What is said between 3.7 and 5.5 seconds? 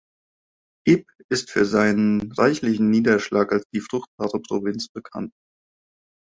„die fruchtbare Provinz“ bekannt.